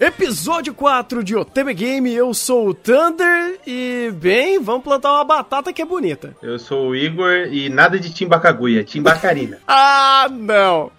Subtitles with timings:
[0.00, 5.72] Episódio 4 de Oteme Game, eu sou o Thunder e, bem, vamos plantar uma batata
[5.72, 6.36] que é bonita.
[6.40, 9.58] Eu sou o Igor e nada de Timbacaguia, Timbacarina.
[9.66, 10.92] ah, não!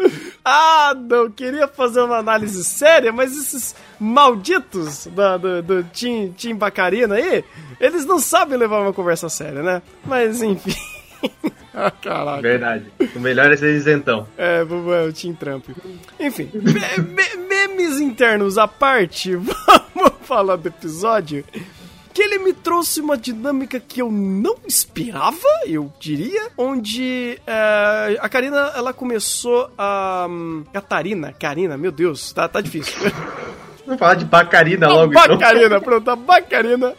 [0.43, 1.31] Ah, não!
[1.31, 7.45] Queria fazer uma análise séria, mas esses malditos da, do, do Tim, Timbacarina aí,
[7.79, 9.81] eles não sabem levar uma conversa séria, né?
[10.03, 10.75] Mas, enfim...
[11.73, 12.41] ah, caralho.
[12.41, 12.85] Verdade.
[13.15, 14.27] O melhor é ser isentão.
[14.37, 15.69] É, é o Team Trump.
[16.19, 16.49] Enfim,
[17.79, 19.35] memes internos à parte,
[19.95, 21.45] vamos falar do episódio.
[22.13, 28.27] Que ele me trouxe uma dinâmica que eu não esperava, eu diria, onde é, a
[28.27, 30.27] Karina, ela começou a...
[30.29, 32.95] Um, Catarina, Karina, meu Deus, tá, tá difícil.
[33.85, 35.81] Vamos falar de Bacarina logo, a Bacarina, então.
[35.81, 36.95] pronto, a Bacarina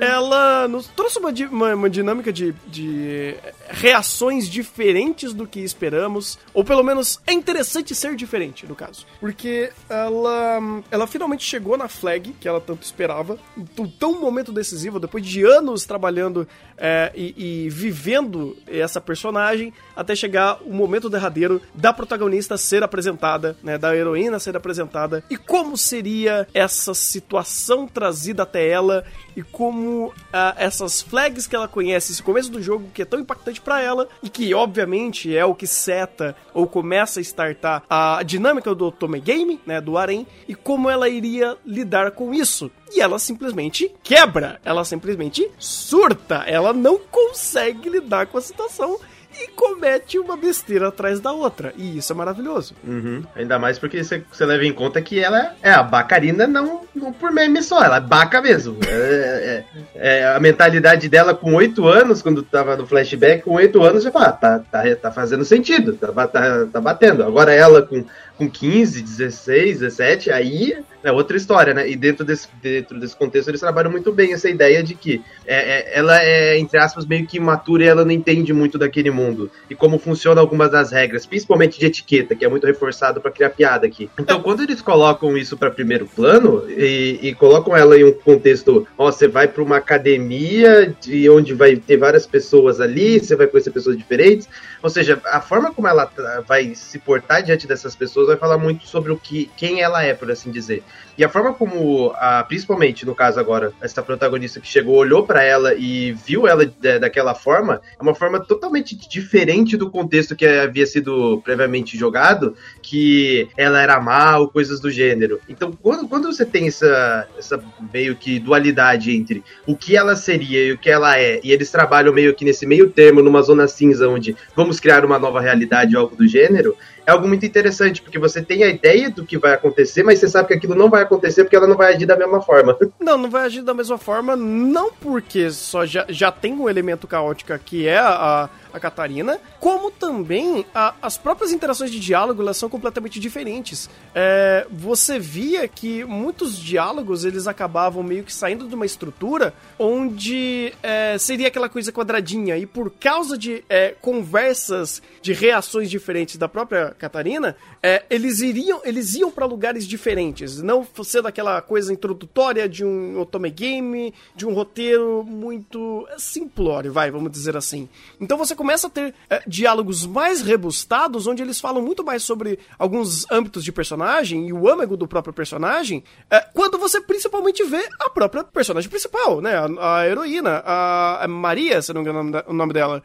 [0.00, 3.34] ela nos trouxe uma, uma, uma dinâmica de, de
[3.68, 9.06] reações diferentes do que esperamos, ou pelo menos é interessante ser diferente, no caso.
[9.20, 13.38] Porque ela, ela finalmente chegou na flag que ela tanto esperava,
[13.78, 20.14] um tão momento decisivo, depois de anos trabalhando é, e, e, vivendo essa personagem, até
[20.14, 25.76] chegar o momento derradeiro da protagonista ser apresentada, né, da heroína ser apresentada, e como
[25.76, 29.04] seria essa situação trazida até ela,
[29.36, 30.12] e como uh,
[30.56, 34.08] essas flags que ela conhece, esse começo do jogo que é tão impactante para ela
[34.22, 39.20] e que obviamente é o que seta ou começa a startar a dinâmica do Otome
[39.20, 42.70] Game, né, do Arém, e como ela iria lidar com isso.
[42.94, 48.98] E ela simplesmente quebra, ela simplesmente surta, ela não consegue lidar com a situação
[49.40, 51.72] e comete uma besteira atrás da outra.
[51.76, 52.74] E isso é maravilhoso.
[52.84, 53.22] Uhum.
[53.34, 57.32] Ainda mais porque você leva em conta que ela é a bacarina não, não por
[57.32, 58.78] meme só, ela é baca mesmo.
[58.86, 63.82] É, é, é a mentalidade dela com oito anos, quando tava no flashback, com oito
[63.82, 67.24] anos, já fala, ah, tá, tá, tá fazendo sentido, tá, tá, tá batendo.
[67.24, 68.04] Agora ela com
[68.42, 71.88] com 15, 16, 17, aí é outra história, né?
[71.88, 75.56] E dentro desse, dentro desse contexto eles trabalham muito bem essa ideia de que é,
[75.56, 79.50] é, ela é, entre aspas, meio que imatura e ela não entende muito daquele mundo.
[79.68, 83.50] E como funcionam algumas das regras, principalmente de etiqueta, que é muito reforçado para criar
[83.50, 84.08] piada aqui.
[84.18, 88.86] Então, quando eles colocam isso para primeiro plano e, e, colocam ela em um contexto,
[88.96, 93.46] ó, você vai para uma academia de onde vai ter várias pessoas ali, você vai
[93.46, 94.48] conhecer pessoas diferentes.
[94.82, 96.10] Ou seja, a forma como ela
[96.46, 100.14] vai se portar diante dessas pessoas vai falar muito sobre o que quem ela é,
[100.14, 100.82] por assim dizer.
[101.16, 105.42] E a forma como, a, principalmente no caso agora, essa protagonista que chegou, olhou para
[105.42, 110.46] ela e viu ela de, daquela forma, é uma forma totalmente diferente do contexto que
[110.46, 115.38] havia sido previamente jogado, que ela era mal, coisas do gênero.
[115.48, 117.62] Então, quando, quando você tem essa, essa
[117.92, 121.70] meio que dualidade entre o que ela seria e o que ela é, e eles
[121.70, 125.94] trabalham meio que nesse meio termo, numa zona cinza, onde vamos criar uma nova realidade,
[125.94, 126.76] algo do gênero,
[127.06, 130.28] é algo muito interessante, porque você tem a ideia do que vai acontecer, mas você
[130.28, 132.76] sabe que aquilo não vai acontecer porque ela não vai agir da mesma forma.
[133.00, 137.06] Não, não vai agir da mesma forma, não porque só já, já tem um elemento
[137.06, 138.48] caótico que é a, a
[138.80, 143.88] Catarina, como também a, as próprias interações de diálogo elas são completamente diferentes.
[144.14, 150.72] É, você via que muitos diálogos eles acabavam meio que saindo de uma estrutura onde
[150.82, 156.48] é, seria aquela coisa quadradinha e por causa de é, conversas de reações diferentes da
[156.48, 162.68] própria Catarina, é, eles iriam eles iam para lugares diferentes, não sendo aquela coisa introdutória
[162.68, 167.88] de um otome game, de um roteiro muito simplório, vai, vamos dizer assim.
[168.20, 172.60] Então você começa a ter é, diálogos mais rebustados, onde eles falam muito mais sobre
[172.78, 177.84] alguns âmbitos de personagem e o âmago do próprio personagem, é, quando você principalmente vê
[177.98, 179.56] a própria personagem principal, né?
[179.56, 183.02] A, a heroína, a, a Maria, se não me engano o nome dela.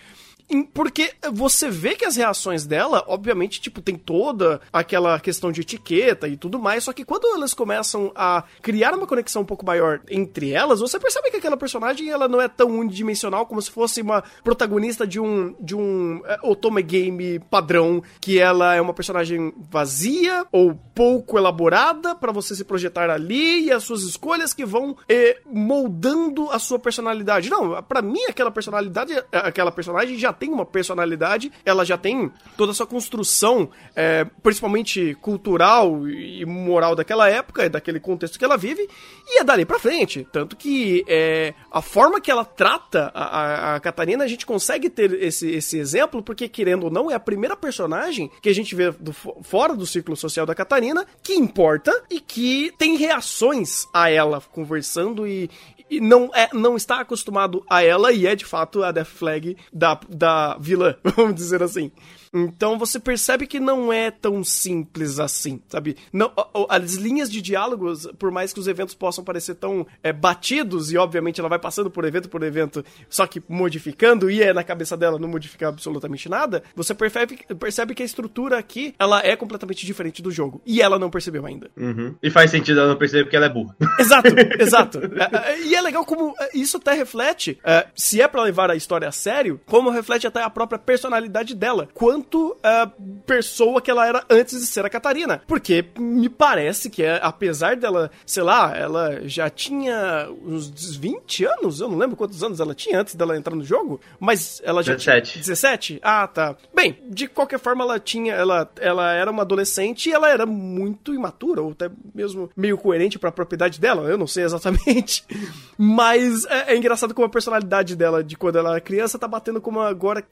[0.73, 6.27] Porque você vê que as reações dela, obviamente, tipo, tem toda aquela questão de etiqueta
[6.27, 9.99] e tudo mais, só que quando elas começam a criar uma conexão um pouco maior
[10.09, 14.01] entre elas, você percebe que aquela personagem ela não é tão unidimensional como se fosse
[14.01, 19.53] uma protagonista de um de um é, otome game padrão, que ela é uma personagem
[19.69, 24.95] vazia ou pouco elaborada para você se projetar ali e as suas escolhas que vão
[25.09, 27.49] é, moldando a sua personalidade.
[27.49, 32.71] Não, para mim aquela personalidade, aquela personagem já tem uma personalidade, ela já tem toda
[32.71, 38.87] a sua construção, é, principalmente cultural e moral daquela época, daquele contexto que ela vive,
[39.27, 40.27] e é dali pra frente.
[40.31, 44.89] Tanto que é, a forma que ela trata a, a, a Catarina, a gente consegue
[44.89, 48.75] ter esse, esse exemplo, porque, querendo ou não, é a primeira personagem que a gente
[48.75, 54.09] vê do, fora do ciclo social da Catarina que importa e que tem reações a
[54.09, 55.49] ela conversando e,
[55.89, 59.57] e não, é, não está acostumado a ela e é de fato a Death Flag
[59.71, 61.91] da, da vilã, vamos dizer assim.
[62.33, 65.95] Então você percebe que não é tão simples assim, sabe?
[66.11, 66.31] Não,
[66.69, 70.97] as linhas de diálogos, por mais que os eventos possam parecer tão é, batidos, e
[70.97, 74.97] obviamente ela vai passando por evento por evento, só que modificando, e é na cabeça
[74.97, 79.85] dela não modificar absolutamente nada, você percebe, percebe que a estrutura aqui, ela é completamente
[79.85, 80.61] diferente do jogo.
[80.65, 81.69] E ela não percebeu ainda.
[81.77, 82.15] Uhum.
[82.21, 83.75] E faz sentido ela não perceber porque ela é burra.
[83.99, 84.27] Exato,
[84.59, 84.99] exato.
[84.99, 87.59] É, é, e é legal como é, isso até reflete,
[87.95, 91.89] se é para levar a história a sério, como reflete até a própria personalidade dela.
[91.93, 92.89] Quando quanto a
[93.25, 95.41] pessoa que ela era antes de ser a Catarina.
[95.47, 101.79] Porque me parece que, é, apesar dela, sei lá, ela já tinha uns 20 anos,
[101.79, 104.93] eu não lembro quantos anos ela tinha antes dela entrar no jogo, mas ela já
[104.93, 105.31] 17.
[105.31, 105.99] tinha 17.
[106.01, 106.55] Ah, tá.
[106.73, 111.13] Bem, de qualquer forma ela tinha, ela, ela era uma adolescente e ela era muito
[111.13, 115.23] imatura ou até mesmo meio coerente para a propriedade dela, eu não sei exatamente.
[115.77, 119.61] Mas é, é engraçado como a personalidade dela de quando ela era criança tá batendo
[119.61, 120.23] como agora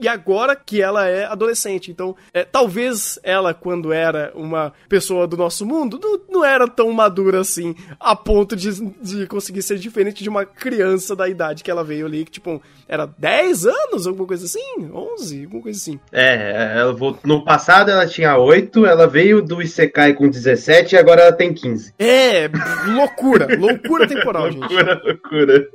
[0.00, 1.90] e agora que ela é adolescente.
[1.90, 6.90] Então, é, talvez ela, quando era uma pessoa do nosso mundo, não, não era tão
[6.92, 11.70] madura assim, a ponto de, de conseguir ser diferente de uma criança da idade que
[11.70, 14.90] ela veio ali, que tipo, era 10 anos, alguma coisa assim?
[14.92, 16.00] 11, alguma coisa assim.
[16.12, 20.98] É, ela voltou, no passado ela tinha 8, ela veio do Isekai com 17 e
[20.98, 21.94] agora ela tem 15.
[21.98, 22.50] É,
[22.86, 24.60] loucura, loucura temporal, gente.
[24.60, 25.68] Loucura, loucura.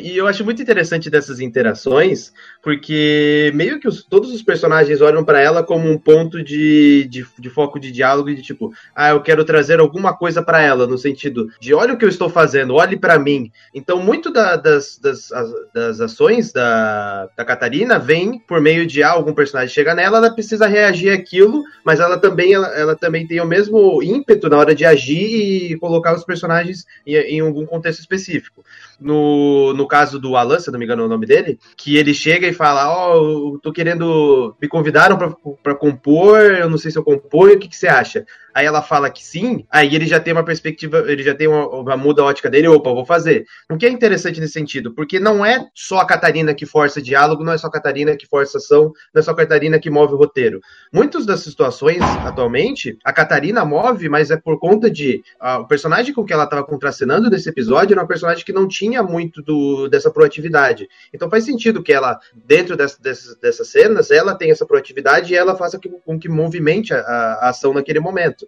[0.00, 5.24] E eu acho muito interessante dessas interações, porque meio que os, todos os personagens olham
[5.24, 9.20] para ela como um ponto de, de, de, foco de diálogo de tipo, ah, eu
[9.20, 12.74] quero trazer alguma coisa para ela, no sentido de olha o que eu estou fazendo,
[12.74, 13.50] olhe para mim.
[13.74, 15.30] Então, muito da, das, das,
[15.74, 20.30] das ações da, da Catarina vem por meio de ah, algum personagem chega nela, ela
[20.30, 24.74] precisa reagir àquilo, mas ela também, ela, ela também tem o mesmo ímpeto na hora
[24.74, 28.64] de agir e colocar os personagens em, em algum contexto específico
[29.00, 32.14] no, no caso do Alan, se não me engano é o nome dele, que ele
[32.14, 34.54] chega e fala: Ó, oh, tô querendo.
[34.60, 35.18] Me convidaram
[35.62, 38.24] para compor, eu não sei se eu componho, o que, que você acha?
[38.58, 41.68] Aí ela fala que sim, aí ele já tem uma perspectiva, ele já tem uma,
[41.68, 43.46] uma muda a ótica dele, opa, vou fazer.
[43.70, 47.44] O que é interessante nesse sentido, porque não é só a Catarina que força diálogo,
[47.44, 50.14] não é só a Catarina que força ação, não é só a Catarina que move
[50.14, 50.60] o roteiro.
[50.92, 56.12] Muitas das situações, atualmente, a Catarina move, mas é por conta de uh, o personagem
[56.12, 59.88] com que ela estava contracenando nesse episódio era um personagem que não tinha muito do,
[59.88, 60.88] dessa proatividade.
[61.14, 65.36] Então faz sentido que ela, dentro dessa, dessas, dessas cenas, ela tenha essa proatividade e
[65.36, 68.47] ela faça com que movimente a, a ação naquele momento.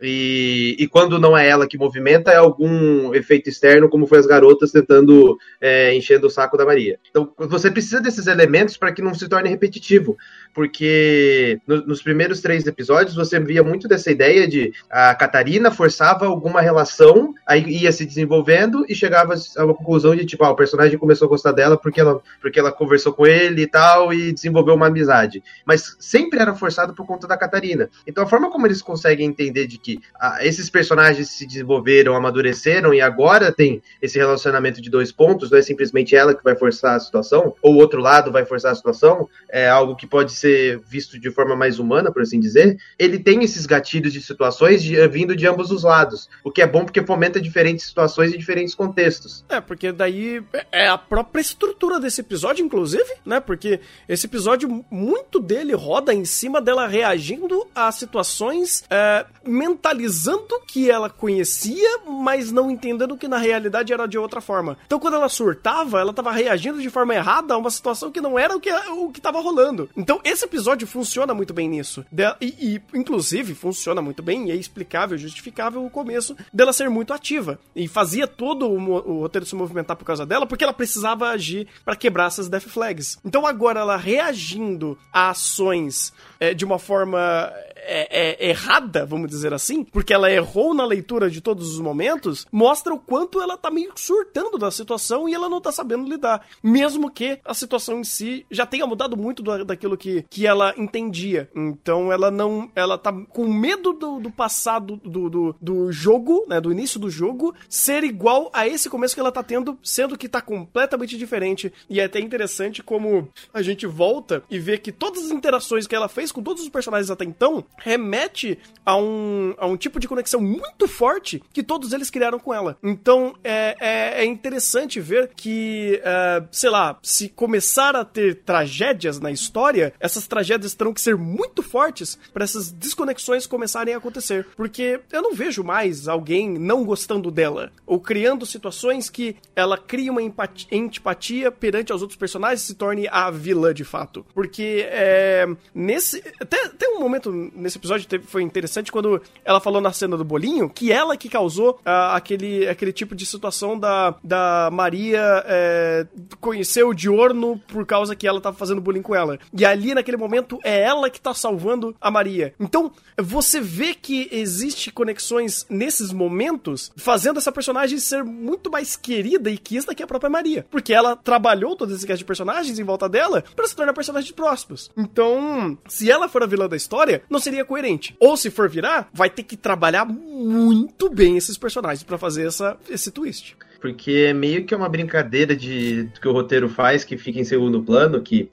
[0.00, 4.26] E, e quando não é ela que movimenta, é algum efeito externo, como foi as
[4.26, 6.98] garotas tentando é, enchendo o saco da Maria.
[7.10, 10.16] Então, você precisa desses elementos para que não se torne repetitivo
[10.54, 16.26] porque no, nos primeiros três episódios você via muito dessa ideia de a Catarina forçava
[16.26, 20.56] alguma relação, aí ia se desenvolvendo e chegava a uma conclusão de tipo, ah, o
[20.56, 24.32] personagem começou a gostar dela porque ela, porque ela conversou com ele e tal e
[24.32, 25.42] desenvolveu uma amizade.
[25.66, 27.90] Mas sempre era forçado por conta da Catarina.
[28.06, 32.94] Então a forma como eles conseguem entender de que ah, esses personagens se desenvolveram, amadureceram
[32.94, 36.96] e agora tem esse relacionamento de dois pontos, não é simplesmente ela que vai forçar
[36.96, 40.54] a situação, ou o outro lado vai forçar a situação, é algo que pode ser
[40.54, 44.82] ser visto de forma mais humana, por assim dizer, ele tem esses gatilhos de situações
[44.82, 46.28] de, eh, vindo de ambos os lados.
[46.42, 49.44] O que é bom porque fomenta diferentes situações e diferentes contextos.
[49.48, 53.40] É, porque daí é a própria estrutura desse episódio, inclusive, né?
[53.40, 59.26] Porque esse episódio, muito dele roda em cima dela reagindo a situações, é,
[59.74, 64.78] mentalizando que ela conhecia, mas não entendendo que na realidade era de outra forma.
[64.86, 68.38] Então, quando ela surtava, ela estava reagindo de forma errada a uma situação que não
[68.38, 69.90] era o que o que estava rolando.
[69.96, 72.04] Então, esse episódio funciona muito bem nisso.
[72.40, 77.12] E, e, inclusive, funciona muito bem e é explicável, justificável o começo dela ser muito
[77.12, 77.58] ativa.
[77.74, 81.66] E fazia todo o, o roteiro se movimentar por causa dela, porque ela precisava agir
[81.84, 83.18] para quebrar essas Death Flags.
[83.24, 87.52] Então agora ela reagindo a ações é, de uma forma
[87.86, 92.46] é, é, errada, vamos dizer assim porque ela errou na leitura de todos os momentos,
[92.50, 96.46] mostra o quanto ela tá meio surtando da situação e ela não tá sabendo lidar.
[96.62, 100.74] Mesmo que a situação em si já tenha mudado muito do, daquilo que, que ela
[100.76, 101.48] entendia.
[101.54, 102.70] Então ela não.
[102.74, 106.60] Ela tá com medo do, do passado do, do, do jogo, né?
[106.60, 110.28] Do início do jogo, ser igual a esse começo que ela tá tendo, sendo que
[110.28, 111.72] tá completamente diferente.
[111.88, 115.94] E é até interessante como a gente volta e vê que todas as interações que
[115.94, 120.06] ela fez com todos os personagens até então remete a um, a um tipo de
[120.06, 122.76] conexão muito forte que todos eles criaram com ela.
[122.82, 129.18] Então é, é, é interessante ver que, é, sei lá, se começar a ter tragédias
[129.18, 134.46] na história, essas tragédias terão que ser muito fortes para essas desconexões começarem a acontecer.
[134.56, 140.10] Porque eu não vejo mais alguém não gostando dela ou criando situações que ela cria
[140.10, 144.26] uma empatia, antipatia perante aos outros personagens e se torne a vilã de fato.
[144.34, 146.22] Porque é, nesse.
[146.40, 147.32] Até, até um momento
[147.64, 151.28] nesse episódio teve, foi interessante quando ela falou na cena do bolinho que ela que
[151.28, 156.06] causou uh, aquele, aquele tipo de situação da, da Maria é,
[156.40, 159.38] conhecer o Diorno por causa que ela tava fazendo bullying com ela.
[159.52, 162.54] E ali, naquele momento, é ela que tá salvando a Maria.
[162.60, 169.50] Então, você vê que existe conexões nesses momentos, fazendo essa personagem ser muito mais querida
[169.50, 170.66] e quista que a própria Maria.
[170.70, 174.32] Porque ela trabalhou todo esse cast de personagens em volta dela para se tornar personagens
[174.32, 174.90] próximos.
[174.96, 178.16] Então, se ela for a vilã da história, não seria coerente.
[178.18, 182.76] Ou se for virar, vai ter que trabalhar muito bem esses personagens para fazer essa,
[182.88, 187.38] esse twist porque é meio que uma brincadeira de que o roteiro faz que fica
[187.38, 188.48] em segundo plano, que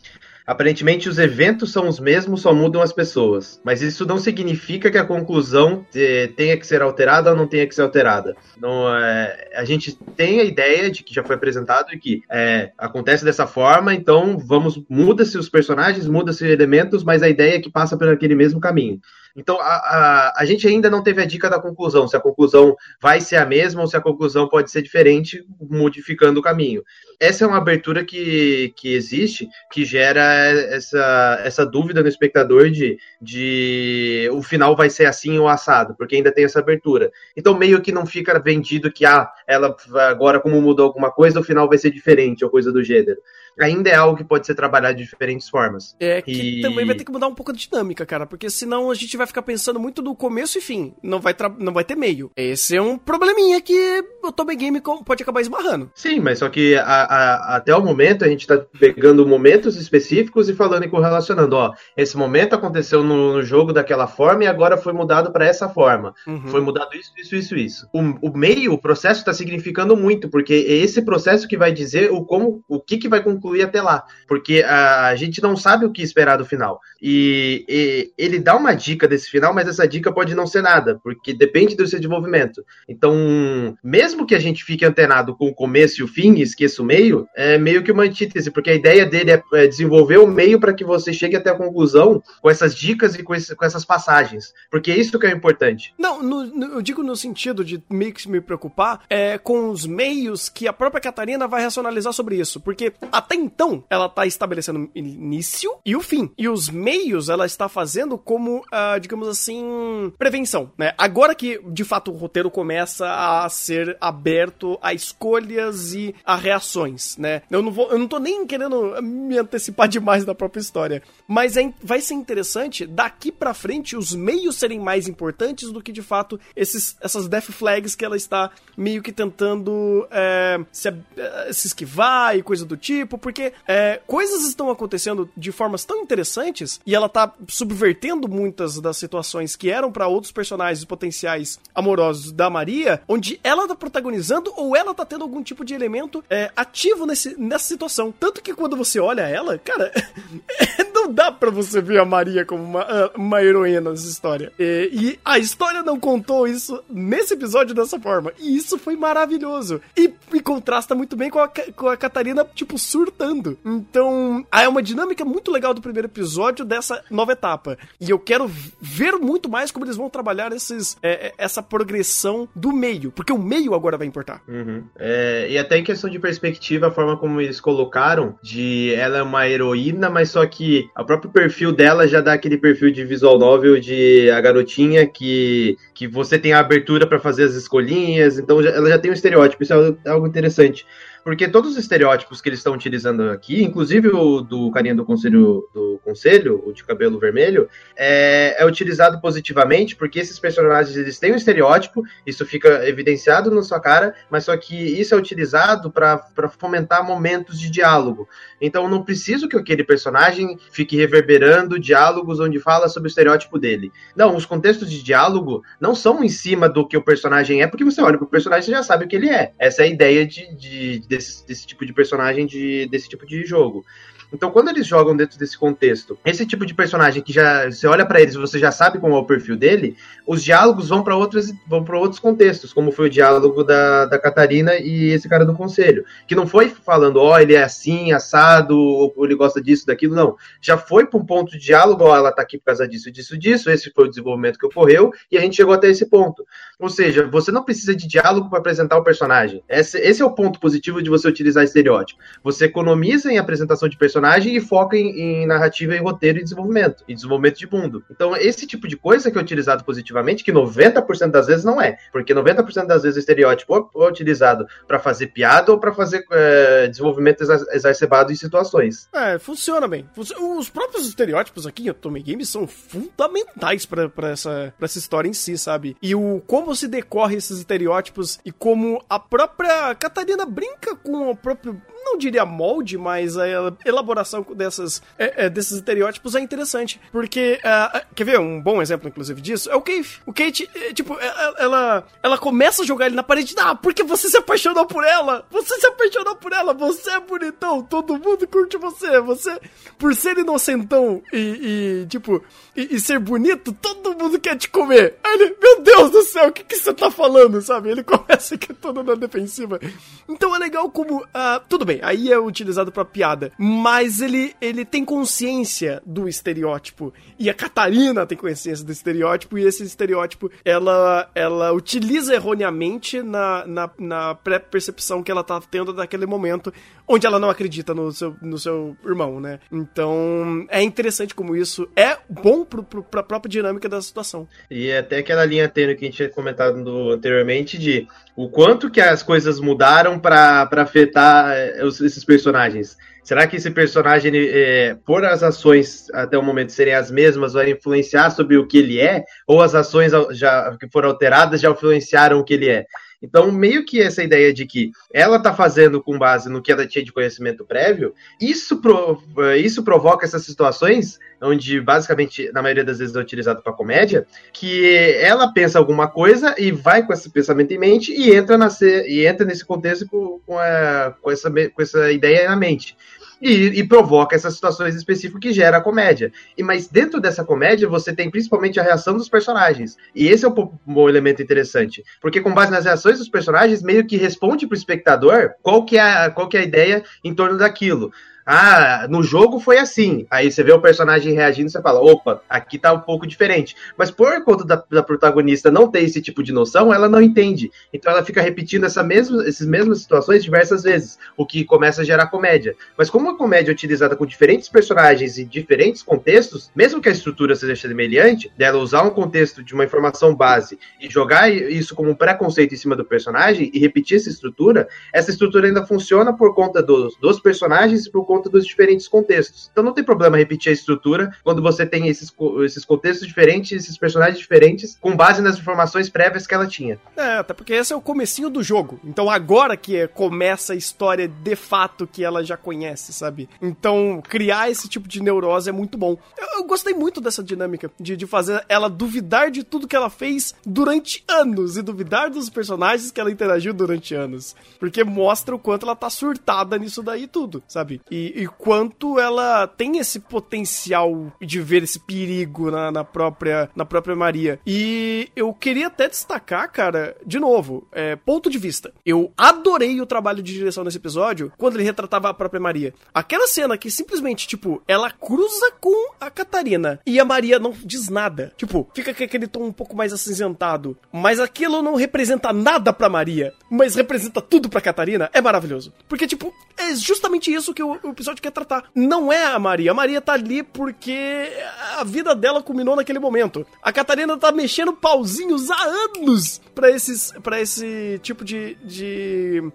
[0.52, 3.62] Aparentemente, os eventos são os mesmos, só mudam as pessoas.
[3.64, 7.66] Mas isso não significa que a conclusão eh, tenha que ser alterada ou não tenha
[7.66, 8.36] que ser alterada.
[8.60, 12.72] Não, é, a gente tem a ideia de que já foi apresentado e que é,
[12.78, 17.72] acontece dessa forma, então vamos muda-se os personagens, muda-se elementos, mas a ideia é que
[17.72, 19.00] passa por aquele mesmo caminho.
[19.36, 22.76] Então, a, a, a, gente ainda não teve a dica da conclusão, se a conclusão
[23.02, 26.84] vai ser a mesma ou se a conclusão pode ser diferente, modificando o caminho.
[27.22, 32.98] Essa é uma abertura que, que existe, que gera essa, essa dúvida no espectador de,
[33.22, 37.12] de o final vai ser assim ou assado, porque ainda tem essa abertura.
[37.38, 39.76] Então, meio que não fica vendido que, ah, ela
[40.10, 43.20] agora, como mudou alguma coisa, o final vai ser diferente, ou coisa do gênero
[43.60, 45.96] ainda é algo que pode ser trabalhado de diferentes formas.
[46.00, 46.62] É que e...
[46.62, 49.28] também vai ter que mudar um pouco a dinâmica, cara, porque senão a gente vai
[49.28, 52.32] ficar pensando muito no começo e fim, não vai, não vai ter meio.
[52.36, 55.92] Esse é um probleminha que o Tommy Game pode acabar esbarrando.
[55.96, 60.50] Sim, mas só que a, a, até o momento a gente tá pegando momentos específicos
[60.50, 64.78] e falando e correlacionando, ó, esse momento aconteceu no, no jogo daquela forma e agora
[64.78, 66.14] foi mudado para essa forma.
[66.28, 66.48] Uhum.
[66.48, 67.90] Foi mudado isso, isso, isso, isso.
[67.94, 72.12] O, o meio, o processo está significando muito, porque é esse processo que vai dizer
[72.12, 75.86] o como, o que que vai concluir até lá, porque a, a gente não sabe
[75.86, 76.80] o que esperar do final.
[77.02, 81.00] E, e, ele dá uma dica desse final, mas essa dica pode não ser nada,
[81.04, 82.64] porque depende do seu desenvolvimento.
[82.88, 86.82] Então, mesmo que a gente fique antenado com o começo e o fim e esqueça
[86.82, 90.28] o meio, é meio que uma antítese, porque a ideia dele é, é desenvolver o
[90.28, 93.66] meio para que você chegue até a conclusão com essas dicas e com, esse, com
[93.66, 95.94] essas passagens, porque é isso que é importante.
[95.98, 99.86] Não, no, no, eu digo no sentido de meio que me preocupar é com os
[99.86, 104.26] meios que a própria Catarina vai racionalizar sobre isso, porque até até então, ela tá
[104.26, 106.32] estabelecendo início e o fim.
[106.38, 110.94] E os meios ela está fazendo como, uh, digamos assim, prevenção, né?
[110.98, 117.16] Agora que, de fato, o roteiro começa a ser aberto a escolhas e a reações,
[117.18, 117.42] né?
[117.50, 121.56] Eu não, vou, eu não tô nem querendo me antecipar demais da própria história, mas
[121.56, 126.02] é, vai ser interessante daqui para frente os meios serem mais importantes do que, de
[126.02, 131.68] fato, esses, essas death flags que ela está meio que tentando é, se, é, se
[131.68, 136.96] esquivar e coisa do tipo, porque é, coisas estão acontecendo de formas tão interessantes e
[136.96, 143.02] ela tá subvertendo muitas das situações que eram para outros personagens potenciais amorosos da Maria,
[143.08, 147.40] onde ela tá protagonizando ou ela tá tendo algum tipo de elemento é, ativo nesse,
[147.40, 148.14] nessa situação.
[148.20, 149.92] Tanto que quando você olha ela, cara,
[151.04, 154.52] não dá para você ver a Maria como uma, ah, uma heroína nessa história.
[154.60, 158.32] E, e, a história não contou isso nesse episódio dessa forma.
[158.40, 159.82] E isso foi maravilhoso.
[159.96, 163.58] E, e contrasta muito bem com a, com a Catarina, tipo, surta surtando.
[163.66, 167.78] Então, é uma dinâmica muito legal do primeiro episódio dessa nova etapa.
[168.00, 172.48] E eu quero ver muito mais como eles vão trabalhar esses, é, é, essa progressão
[172.56, 174.42] do meio, porque o meio agora vai importar.
[174.48, 174.84] Uhum.
[174.98, 179.24] É, e até em questão de perspectiva, a forma como eles colocaram, de ela é
[179.24, 183.40] uma heroína, mas só que o próprio perfil dela já dá aquele perfil de visual
[183.40, 188.62] novel de a garotinha que, que você tem a abertura para fazer as escolinhas, então
[188.62, 190.86] já, ela já tem um estereótipo, isso é algo interessante.
[191.24, 195.68] Porque todos os estereótipos que eles estão utilizando aqui, inclusive o do carinha do conselho,
[195.74, 201.32] do conselho, o de cabelo vermelho, é, é utilizado positivamente, porque esses personagens eles têm
[201.32, 206.50] um estereótipo, isso fica evidenciado na sua cara, mas só que isso é utilizado para
[206.58, 208.28] fomentar momentos de diálogo.
[208.60, 213.92] Então não preciso que aquele personagem fique reverberando diálogos onde fala sobre o estereótipo dele.
[214.16, 217.86] Não, os contextos de diálogo não são em cima do que o personagem é, porque
[217.86, 219.54] você olha pro personagem e já sabe o que ele é.
[219.60, 223.44] Essa é a ideia de, de desse, desse tipo de personagem, de, desse tipo de
[223.44, 223.86] jogo.
[224.34, 228.06] Então, quando eles jogam dentro desse contexto, esse tipo de personagem que já você olha
[228.06, 231.52] para eles você já sabe como é o perfil dele, os diálogos vão para outros
[231.68, 235.54] vão para outros contextos, como foi o diálogo da, da Catarina e esse cara do
[235.54, 239.86] conselho, que não foi falando, ó, oh, ele é assim, assado, ou ele gosta disso,
[239.86, 240.38] daquilo, não.
[240.62, 243.12] Já foi para um ponto de diálogo, ó, oh, ela tá aqui por causa disso,
[243.12, 246.46] disso, disso, esse foi o desenvolvimento que ocorreu e a gente chegou até esse ponto.
[246.80, 249.64] Ou seja, você não precisa de diálogo para apresentar o personagem.
[249.68, 252.20] Esse, esse é o ponto positivo de você utilizar estereótipo.
[252.44, 256.44] Você economiza em apresentação de personagem personagem e foca em, em, narrativa, em roteiro e
[256.44, 258.04] desenvolvimento, e desenvolvimento de mundo.
[258.10, 261.98] Então, esse tipo de coisa que é utilizado positivamente, que 90% das vezes não é,
[262.12, 266.88] porque 90% das vezes o estereótipo é utilizado para fazer piada ou para fazer é,
[266.88, 269.10] desenvolvimento exacerbado em situações.
[269.14, 270.08] É, funciona bem.
[270.16, 275.58] Os próprios estereótipos aqui em Otome Games são fundamentais para essa, essa história em si,
[275.58, 275.98] sabe?
[276.02, 281.36] E o como se decorre esses estereótipos e como a própria Catarina brinca com o
[281.36, 281.82] próprio
[282.12, 283.46] não diria molde, mas a
[283.86, 287.00] elaboração dessas, é, é, desses estereótipos é interessante.
[287.12, 289.70] Porque, uh, quer ver um bom exemplo, inclusive, disso?
[289.70, 290.22] É o Kate.
[290.26, 291.18] O Kate, é, tipo,
[291.58, 293.56] ela, ela começa a jogar ele na parede.
[293.58, 295.46] Ah, porque você se apaixonou por ela!
[295.52, 296.74] Você se apaixonou por ela!
[296.74, 297.82] Você é bonitão!
[297.84, 299.20] Todo mundo curte você!
[299.22, 299.60] Você,
[299.98, 302.44] por ser inocentão e, e tipo,
[302.76, 305.18] e, e, ser bonito, todo mundo quer te comer!
[305.24, 307.90] Aí ele, meu Deus do céu, o que, que você tá falando, sabe?
[307.90, 309.80] Ele começa aqui todo na defensiva.
[310.28, 313.52] Então é legal como, uh, tudo bem, aí é utilizado para piada.
[313.58, 317.14] Mas ele, ele tem consciência do estereótipo.
[317.38, 319.58] E a Catarina tem consciência do estereótipo.
[319.58, 325.94] E esse estereótipo ela, ela utiliza erroneamente na, na, na pré-percepção que ela tá tendo
[325.94, 326.74] daquele momento,
[327.08, 329.60] onde ela não acredita no seu, no seu irmão, né?
[329.72, 334.48] Então é interessante como isso é bom pro, pro, pra própria dinâmica da situação.
[334.70, 336.78] E até aquela linha tênue que a gente tinha comentado
[337.12, 342.98] anteriormente de o quanto que as coisas mudaram para afetar esses personagens.
[343.24, 347.72] Será que esse personagem, é, por as ações até o momento serem as mesmas, vai
[347.72, 349.24] influenciar sobre o que ele é?
[349.46, 352.86] Ou as ações já que foram alteradas já influenciaram o que ele é?
[353.22, 356.88] Então, meio que essa ideia de que ela está fazendo com base no que ela
[356.88, 359.22] tinha de conhecimento prévio, isso, pro,
[359.58, 365.16] isso provoca essas situações, onde basicamente, na maioria das vezes, é utilizado para comédia, que
[365.20, 368.70] ela pensa alguma coisa e vai com esse pensamento em mente e entra, na,
[369.06, 372.96] e entra nesse contexto com, com, a, com, essa, com essa ideia na mente
[373.42, 376.32] e, e, provoca essas situações específicas que gera a comédia.
[376.58, 379.98] E mas dentro dessa comédia você tem principalmente a reação dos personagens.
[380.14, 384.06] E esse é o um elemento interessante, porque com base nas reações dos personagens meio
[384.06, 387.34] que responde para o espectador qual que é a, qual que é a ideia em
[387.34, 388.12] torno daquilo.
[388.54, 390.28] Ah, no jogo foi assim.
[390.30, 393.78] Aí você vê o personagem reagindo e você fala, opa, aqui tá um pouco diferente.
[393.98, 397.72] Mas por conta da, da, protagonista não ter esse tipo de noção, ela não entende.
[397.94, 402.04] Então ela fica repetindo essa mesma, essas mesmas situações diversas vezes, o que começa a
[402.04, 402.76] gerar comédia.
[402.98, 407.14] Mas como a comédia é utilizada com diferentes personagens e diferentes contextos, mesmo que a
[407.14, 412.10] estrutura seja semelhante, dela usar um contexto de uma informação base e jogar isso como
[412.10, 416.54] um preconceito em cima do personagem e repetir essa estrutura, essa estrutura ainda funciona por
[416.54, 419.70] conta dos, dos personagens e por conta dos diferentes contextos.
[419.72, 423.98] Então não tem problema repetir a estrutura quando você tem esses, esses contextos diferentes, esses
[423.98, 427.00] personagens diferentes, com base nas informações prévias que ela tinha.
[427.16, 429.00] É, até porque esse é o comecinho do jogo.
[429.04, 433.50] Então agora que começa a história de fato que ela já conhece, sabe?
[433.62, 436.18] Então criar esse tipo de neurose é muito bom.
[436.38, 440.10] Eu, eu gostei muito dessa dinâmica de, de fazer ela duvidar de tudo que ela
[440.10, 444.56] fez durante anos e duvidar dos personagens que ela interagiu durante anos.
[444.80, 448.02] Porque mostra o quanto ela tá surtada nisso daí tudo, sabe?
[448.10, 453.86] E e, quanto ela tem esse potencial de ver esse perigo na, na, própria, na
[453.86, 454.60] própria Maria.
[454.66, 458.94] E eu queria até destacar, cara, de novo, é, ponto de vista.
[459.06, 462.94] Eu adorei o trabalho de direção nesse episódio quando ele retratava a própria Maria.
[463.14, 468.10] Aquela cena que simplesmente, tipo, ela cruza com a Catarina e a Maria não diz
[468.10, 468.54] nada.
[468.58, 470.98] Tipo, fica com aquele tom um pouco mais acinzentado.
[471.12, 475.30] Mas aquilo não representa nada pra Maria, mas representa tudo pra Catarina.
[475.34, 475.94] É maravilhoso.
[476.08, 478.86] Porque, tipo, é justamente isso que o, o episódio quer tratar.
[478.94, 479.92] Não é a Maria.
[479.92, 481.50] A Maria tá ali porque
[481.98, 483.66] a vida dela culminou naquele momento.
[483.82, 489.72] A Catarina tá mexendo pauzinhos há anos para esses para esse tipo de, de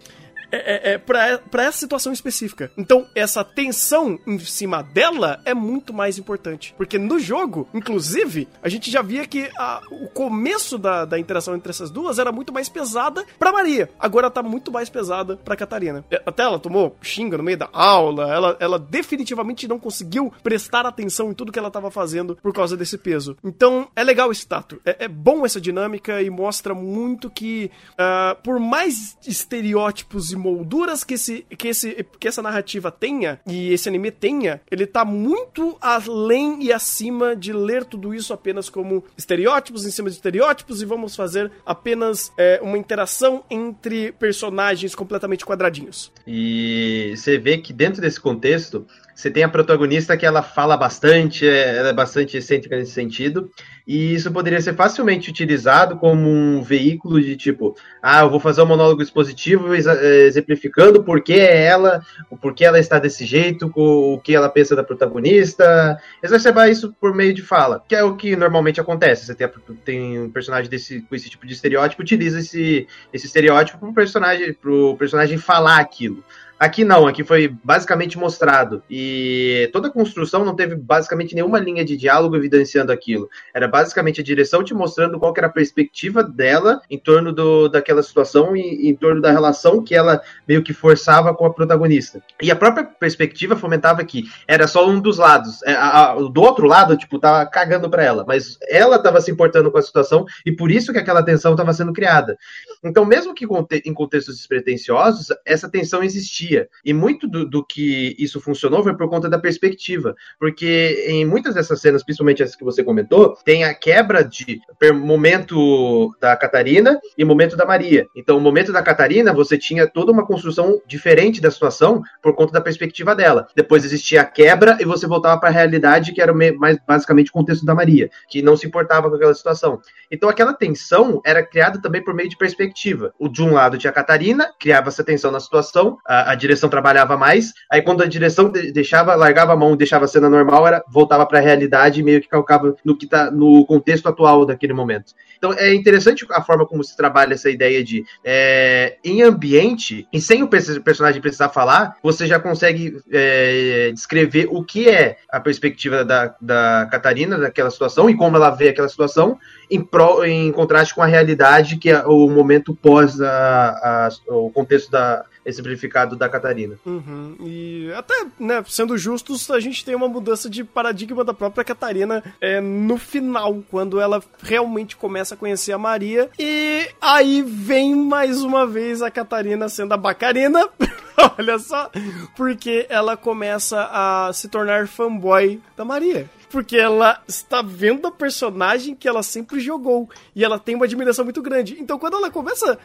[0.50, 2.70] é, é, é pra, essa situação específica.
[2.76, 6.74] Então, essa tensão em cima dela é muito mais importante.
[6.76, 11.54] Porque no jogo, inclusive, a gente já via que a, o começo da, da interação
[11.54, 13.90] entre essas duas era muito mais pesada pra Maria.
[13.98, 16.04] Agora tá muito mais pesada pra Catarina.
[16.10, 20.86] É, até ela tomou xinga no meio da aula, ela, ela definitivamente não conseguiu prestar
[20.86, 23.36] atenção em tudo que ela tava fazendo por causa desse peso.
[23.42, 24.80] Então, é legal esse tato.
[24.84, 31.04] É, é bom essa dinâmica e mostra muito que, uh, por mais estereótipos e molduras
[31.04, 35.76] que, esse, que, esse, que essa narrativa tenha, e esse anime tenha, ele tá muito
[35.80, 40.84] além e acima de ler tudo isso apenas como estereótipos em cima de estereótipos e
[40.84, 46.12] vamos fazer apenas é, uma interação entre personagens completamente quadradinhos.
[46.26, 51.46] E você vê que dentro desse contexto, você tem a protagonista que ela fala bastante,
[51.46, 53.50] é, ela é bastante excêntrica nesse sentido,
[53.86, 58.60] e isso poderia ser facilmente utilizado como um veículo de tipo, ah, eu vou fazer
[58.62, 63.70] um monólogo expositivo é, exemplificando por que é ela, o porquê ela está desse jeito,
[63.76, 68.16] o que ela pensa da protagonista, exacerbar isso por meio de fala, que é o
[68.16, 69.26] que normalmente acontece.
[69.26, 69.48] Você tem,
[69.84, 74.96] tem um personagem desse, com esse tipo de estereótipo, utiliza esse, esse estereótipo para o
[74.96, 76.24] personagem falar aquilo.
[76.58, 78.82] Aqui não, aqui foi basicamente mostrado.
[78.88, 83.28] E toda a construção não teve basicamente nenhuma linha de diálogo evidenciando aquilo.
[83.54, 88.02] Era basicamente a direção te mostrando qual era a perspectiva dela em torno do, daquela
[88.02, 92.22] situação e em torno da relação que ela meio que forçava com a protagonista.
[92.40, 95.62] E a própria perspectiva fomentava que era só um dos lados.
[95.62, 98.24] É, a, a, do outro lado, tipo, tava cagando pra ela.
[98.26, 101.74] Mas ela tava se importando com a situação e por isso que aquela tensão tava
[101.74, 102.38] sendo criada.
[102.82, 103.46] Então, mesmo que
[103.84, 106.45] em contextos despretensiosos, essa tensão existia
[106.84, 110.14] e muito do, do, que isso funcionou foi por conta da perspectiva.
[110.38, 114.60] Porque em muitas dessas cenas, principalmente essas que você comentou, tem a quebra de
[114.94, 118.06] momento da Catarina e momento da Maria.
[118.14, 122.52] Então, o momento da Catarina, você tinha toda uma construção diferente da situação por conta
[122.52, 123.46] da perspectiva dela.
[123.54, 127.32] Depois existia a quebra e você voltava para a realidade, que era mais basicamente o
[127.32, 129.80] contexto da Maria, que não se importava com aquela situação.
[130.10, 133.12] Então, aquela tensão era criada também por meio de perspectiva.
[133.18, 136.68] O de um lado tinha a Catarina, criava essa tensão na situação, a, a direção
[136.68, 140.66] trabalhava mais, aí quando a direção deixava, largava a mão e deixava a cena normal,
[140.66, 144.46] era voltava para a realidade e meio que calcava no que tá no contexto atual
[144.46, 145.12] daquele momento.
[145.38, 150.20] Então é interessante a forma como se trabalha essa ideia de é, em ambiente e
[150.20, 156.04] sem o personagem precisar falar, você já consegue é, descrever o que é a perspectiva
[156.04, 159.38] da, da Catarina daquela situação e como ela vê aquela situação
[159.70, 164.50] em, pro, em contraste com a realidade que é o momento pós a, a, o
[164.50, 166.76] contexto da exemplificado da Catarina.
[166.84, 167.36] Uhum.
[167.40, 172.22] E até, né, sendo justos, a gente tem uma mudança de paradigma da própria Catarina
[172.40, 176.28] é, no final, quando ela realmente começa a conhecer a Maria.
[176.38, 180.68] E aí vem mais uma vez a Catarina sendo a Bacarina.
[181.38, 181.90] Olha só,
[182.36, 188.94] porque ela começa a se tornar fanboy da Maria porque ela está vendo a personagem
[188.94, 191.76] que ela sempre jogou e ela tem uma admiração muito grande.
[191.78, 192.78] Então, quando ela começa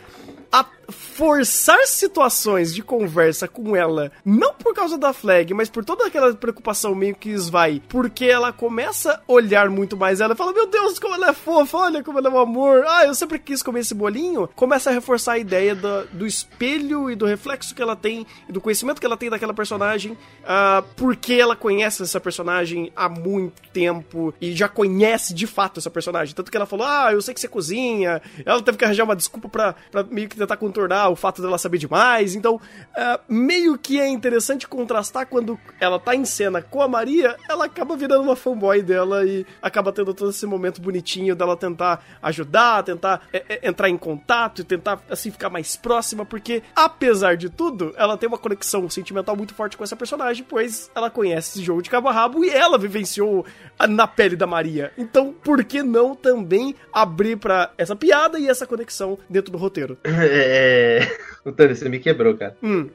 [0.52, 6.06] a forçar situações de conversa com ela, não por causa da flag, mas por toda
[6.06, 10.54] aquela preocupação meio que esvai, porque ela começa a olhar muito mais ela e fala:
[10.54, 13.40] Meu Deus, como ela é fofa, olha como ela é um amor, ah, eu sempre
[13.40, 14.50] quis comer esse bolinho.
[14.56, 18.52] Começa a reforçar a ideia do, do espelho e do reflexo que ela tem, e
[18.52, 23.62] do conhecimento que ela tem daquela personagem, uh, porque ela conhece essa personagem há muito
[23.72, 26.36] tempo e já conhece de fato essa personagem.
[26.36, 28.22] Tanto que ela falou: Ah, eu sei que você cozinha.
[28.46, 29.76] Ela teve que arranjar uma desculpa pra,
[30.10, 32.36] meio que tentar contornar o fato dela saber demais.
[32.36, 37.36] Então, uh, meio que é interessante contrastar quando ela tá em cena com a Maria,
[37.47, 42.04] ela acaba virando uma fanboy dela e acaba tendo todo esse momento bonitinho dela tentar
[42.21, 47.38] ajudar, tentar é, é, entrar em contato e tentar, assim, ficar mais próxima, porque, apesar
[47.38, 51.60] de tudo, ela tem uma conexão sentimental muito forte com essa personagem, pois ela conhece
[51.60, 53.45] esse jogo de cabo a rabo e ela vivenciou
[53.88, 54.91] na pele da Maria.
[54.97, 59.97] Então, por que não também abrir para essa piada e essa conexão dentro do roteiro?
[60.04, 60.31] É.
[61.44, 62.56] O Tânia, você me quebrou, cara.
[62.62, 62.89] Hum.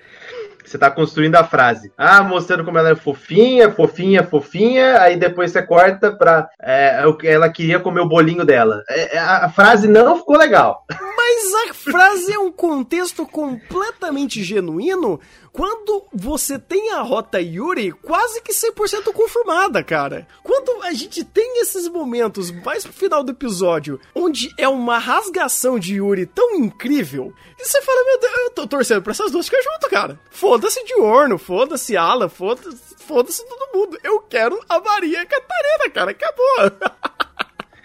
[0.67, 1.93] Você tá construindo a frase.
[1.97, 5.01] Ah, mostrando como ela é fofinha, fofinha, fofinha.
[5.01, 6.49] Aí depois você corta pra.
[6.61, 8.83] É, que ela queria comer o bolinho dela.
[8.89, 10.85] É, é a frase não ficou legal.
[10.91, 15.21] Mas a frase é um contexto completamente genuíno
[15.57, 20.29] quando você tem a rota Yuri quase que 100% confirmada, cara.
[20.43, 25.79] Quando a gente tem esses momentos mais pro final do episódio, onde é uma rasgação
[25.79, 29.49] de Yuri tão incrível, e você fala, meu Deus, eu tô torcendo pra essas duas
[29.49, 30.21] ficar junto, cara.
[30.57, 33.99] Foda-se Diorno, foda-se Ala, foda-se foda todo mundo.
[34.03, 36.73] Eu quero a Maria Catarina, cara, acabou.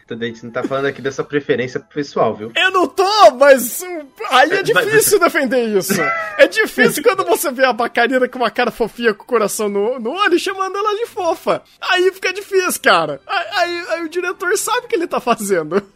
[0.10, 2.52] A gente não tá falando aqui dessa preferência pessoal, viu?
[2.56, 3.82] Eu não tô, mas
[4.30, 6.02] Aí é difícil defender isso.
[6.38, 10.00] É difícil quando você vê a Bacarina com uma cara fofinha com o coração no,
[10.00, 11.64] no olho chamando ela de fofa.
[11.82, 13.22] Aí fica difícil, cara.
[13.26, 15.82] Aí, aí, aí o diretor sabe o que ele tá fazendo.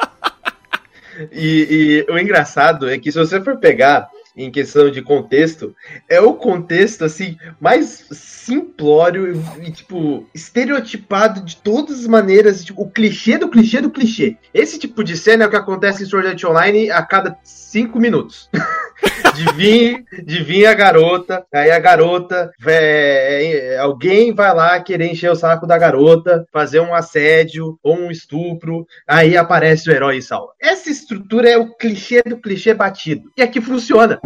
[1.32, 5.76] E, e, o engraçado é que se você for pegar em questão de contexto,
[6.10, 12.89] é o contexto assim mais simplório e tipo estereotipado de todas as maneiras, tipo, o
[12.89, 14.38] clichê do clichê do clichê.
[14.54, 18.00] Esse tipo de cena é o que acontece em Sword Art Online a cada cinco
[18.00, 18.50] minutos.
[19.34, 25.68] de vir, a garota, aí a garota, é, alguém vai lá querer encher o saco
[25.68, 30.54] da garota, fazer um assédio ou um estupro, aí aparece o herói e salva.
[30.60, 33.32] Essa estrutura é o clichê do clichê batido.
[33.38, 34.20] E aqui funciona.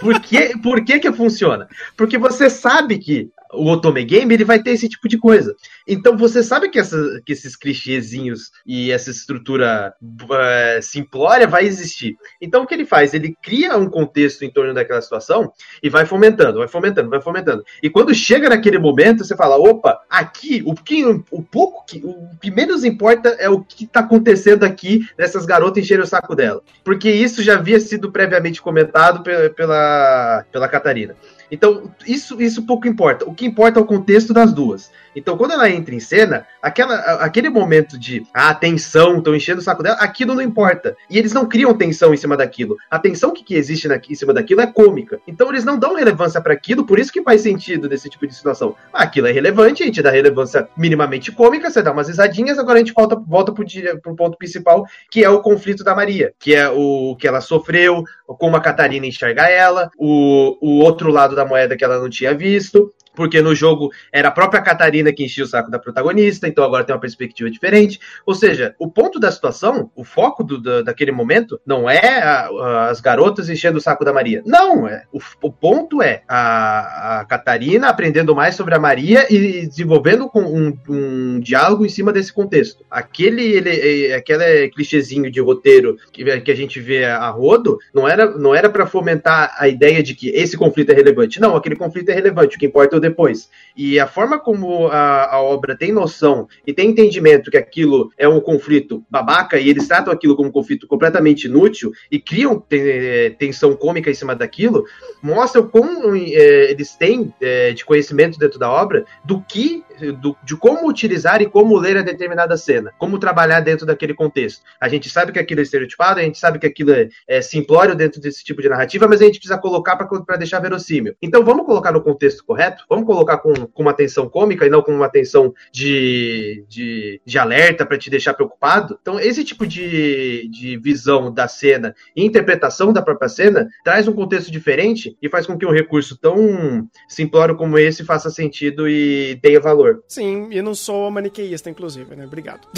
[0.00, 1.66] Por que, por que que funciona?
[1.96, 5.54] Porque você sabe que o Otome Game ele vai ter esse tipo de coisa.
[5.86, 12.16] Então você sabe que, essa, que esses clichêzinhos e essa estrutura uh, simplória vai existir.
[12.40, 13.14] Então o que ele faz?
[13.14, 17.64] Ele cria um contexto em torno daquela situação e vai fomentando, vai fomentando, vai fomentando.
[17.82, 22.30] E quando chega naquele momento, você fala: opa, aqui, o, que, o pouco que, o
[22.40, 26.62] que menos importa é o que está acontecendo aqui nessas garotas encherem o saco dela.
[26.84, 29.22] Porque isso já havia sido previamente comentado
[29.54, 31.16] pela, pela Catarina.
[31.50, 33.24] Então, isso, isso pouco importa.
[33.24, 34.90] O que importa é o contexto das duas.
[35.16, 39.64] Então, quando ela entra em cena, aquela, aquele momento de ah, tensão, estão enchendo o
[39.64, 40.96] saco dela, aquilo não importa.
[41.10, 42.76] E eles não criam tensão em cima daquilo.
[42.90, 45.20] A tensão que, que existe na, em cima daquilo é cômica.
[45.26, 48.34] Então, eles não dão relevância para aquilo, por isso que faz sentido nesse tipo de
[48.34, 48.76] situação.
[48.92, 52.76] Ah, aquilo é relevante, a gente dá relevância minimamente cômica, você dá umas risadinhas, agora
[52.76, 53.64] a gente volta, volta pro,
[54.02, 58.04] pro ponto principal, que é o conflito da Maria, que é o que ela sofreu,
[58.26, 62.34] como a Catarina enxerga ela, o, o outro lado da moeda que ela não tinha
[62.34, 66.62] visto, porque no jogo era a própria Catarina que enchia o saco da protagonista, então
[66.62, 67.98] agora tem uma perspectiva diferente.
[68.24, 72.46] Ou seja, o ponto da situação, o foco do, do, daquele momento, não é a,
[72.46, 74.40] a, as garotas enchendo o saco da Maria.
[74.46, 75.02] Não, é.
[75.12, 80.78] O, o ponto é a, a, Catarina aprendendo mais sobre a Maria e desenvolvendo um,
[80.88, 82.84] um diálogo em cima desse contexto.
[82.88, 88.08] Aquele, ele, é, aquele clichêzinho de roteiro que, que a gente vê a rodo, não
[88.08, 91.40] era, não era para fomentar a ideia de que esse conflito é relevante.
[91.40, 92.54] Não, aquele conflito é relevante.
[92.54, 93.48] O que importa é o depois.
[93.76, 98.28] E a forma como a, a, obra tem noção e tem entendimento que aquilo é
[98.28, 103.36] um conflito babaca e eles tratam aquilo como um conflito completamente inútil e criam te,
[103.38, 104.84] tensão cômica em cima daquilo,
[105.22, 109.82] mostra o quão é, eles têm é, de conhecimento dentro da obra do que,
[110.20, 114.62] do, de como utilizar e como ler a determinada cena, como trabalhar dentro daquele contexto.
[114.80, 117.94] A gente sabe que aquilo é estereotipado, a gente sabe que aquilo é, é simplório
[117.94, 121.14] dentro desse tipo de narrativa, mas a gente precisa colocar para deixar verossímil.
[121.20, 124.82] Então vamos colocar no contexto correto, vamos colocar com, com uma atenção cômica e não
[124.82, 128.98] com uma atenção de, de, de alerta para te deixar preocupado.
[129.00, 134.12] Então, esse tipo de, de visão da cena e interpretação da própria cena traz um
[134.12, 139.38] contexto diferente e faz com que um recurso tão simplório como esse faça sentido e
[139.42, 139.87] tenha valor.
[140.06, 142.24] Sim, e não sou maniqueísta, inclusive, né?
[142.24, 142.66] Obrigado.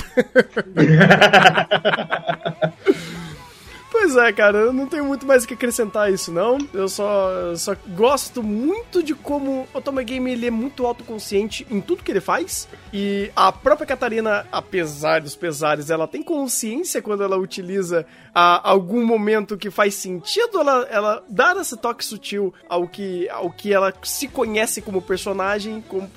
[4.02, 6.56] Pois é, cara, eu não tenho muito mais o que acrescentar isso, não.
[6.72, 11.82] Eu só, só gosto muito de como o Toma Game ele é muito autoconsciente em
[11.82, 12.66] tudo que ele faz.
[12.94, 19.04] E a própria Catarina, apesar dos pesares, ela tem consciência quando ela utiliza a, algum
[19.04, 23.92] momento que faz sentido ela, ela dar esse toque sutil ao que, ao que ela
[24.02, 26.10] se conhece como personagem, como,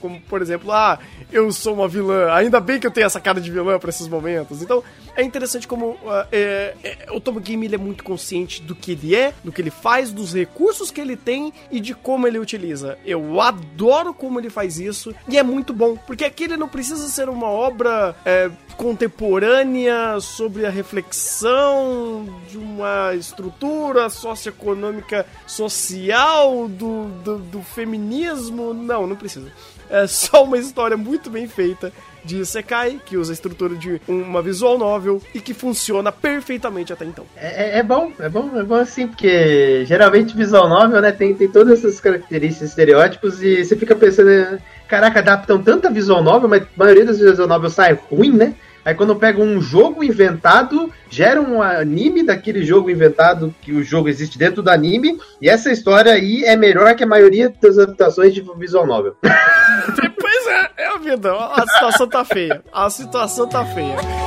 [0.00, 1.00] como por exemplo, ah,
[1.32, 4.06] eu sou uma vilã, ainda bem que eu tenho essa cara de vilã para esses
[4.06, 4.62] momentos.
[4.62, 4.84] Então,
[5.16, 8.92] é interessante como uh, é, é, o Tom Game ele é muito consciente do que
[8.92, 12.38] ele é, do que ele faz, dos recursos que ele tem e de como ele
[12.38, 12.98] utiliza.
[13.06, 17.08] Eu adoro como ele faz isso e é muito bom, porque aqui ele não precisa
[17.08, 27.38] ser uma obra é, contemporânea sobre a reflexão de uma estrutura socioeconômica social do, do,
[27.38, 28.74] do feminismo.
[28.74, 29.50] Não, não precisa.
[29.88, 31.92] É só uma história muito bem feita
[32.26, 37.04] de Sekai, que usa a estrutura de uma visual novel e que funciona perfeitamente até
[37.04, 37.24] então.
[37.36, 41.34] É, é, é bom, é bom, é bom assim, porque geralmente visual novel, né, tem,
[41.34, 46.62] tem todas essas características, estereótipos e você fica pensando, caraca, adaptam tanta visual novel, mas
[46.62, 48.54] a maioria das visual novels sai ruim, né?
[48.84, 54.08] Aí quando pega um jogo inventado, gera um anime daquele jogo inventado, que o jogo
[54.08, 58.32] existe dentro do anime, e essa história aí é melhor que a maioria das adaptações
[58.32, 59.16] de visual novel.
[60.46, 61.32] é, é a vida.
[61.32, 62.62] A situação tá feia.
[62.72, 64.25] A situação tá feia.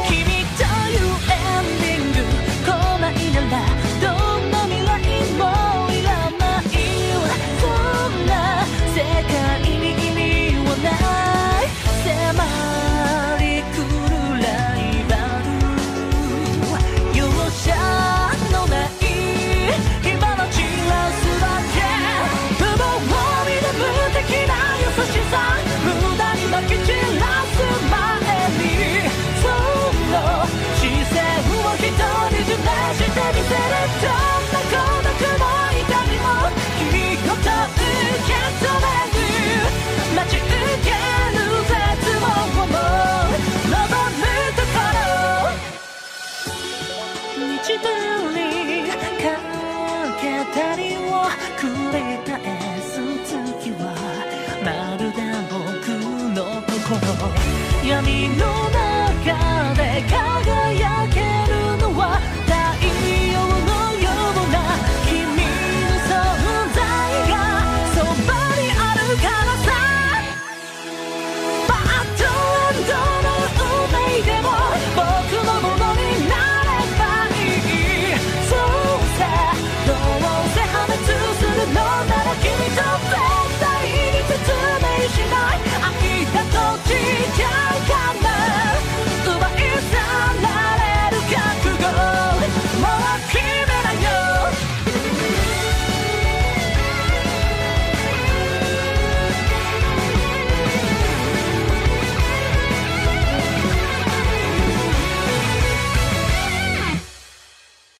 [57.89, 58.29] 让你